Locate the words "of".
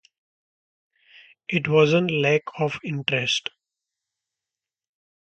2.57-2.79